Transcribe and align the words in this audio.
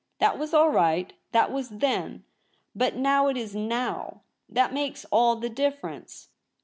That 0.17 0.39
was 0.39 0.51
all 0.51 0.71
right. 0.71 1.13
That 1.31 1.51
was 1.51 1.69
Then; 1.69 2.23
but 2.73 2.95
now 2.95 3.27
it 3.27 3.37
is 3.37 3.53
Now. 3.55 4.21
That 4.49 4.73
makes 4.73 5.05
all 5.11 5.35
the 5.35 5.47
difference.' 5.47 6.29